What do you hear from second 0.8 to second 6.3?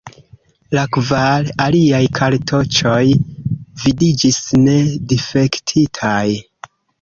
kvar aliaj kartoĉoj vidiĝis ne difektitaj.